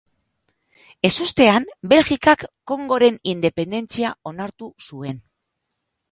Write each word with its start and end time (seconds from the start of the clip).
Ezustean, 1.09 1.67
Belgikak 1.91 2.45
Kongoren 2.71 3.19
independentzia 3.33 4.13
onartu 4.31 4.71
zuen. 4.87 5.21